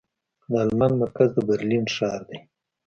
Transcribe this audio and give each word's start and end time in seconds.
د 0.51 0.53
المان 0.65 0.91
مرکز 1.01 1.29
د 1.33 1.37
برلين 1.49 1.85
ښار 1.95 2.21
دې. 2.29 2.37